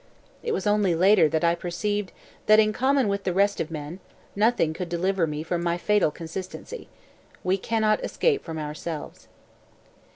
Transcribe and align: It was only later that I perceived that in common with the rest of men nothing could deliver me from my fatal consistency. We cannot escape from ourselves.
It 0.41 0.51
was 0.51 0.65
only 0.65 0.95
later 0.95 1.29
that 1.29 1.43
I 1.43 1.53
perceived 1.53 2.11
that 2.47 2.59
in 2.59 2.73
common 2.73 3.07
with 3.07 3.23
the 3.23 3.33
rest 3.35 3.61
of 3.61 3.69
men 3.69 3.99
nothing 4.35 4.73
could 4.73 4.89
deliver 4.89 5.27
me 5.27 5.43
from 5.43 5.61
my 5.61 5.77
fatal 5.77 6.09
consistency. 6.09 6.89
We 7.43 7.59
cannot 7.59 8.03
escape 8.03 8.43
from 8.43 8.57
ourselves. 8.57 9.27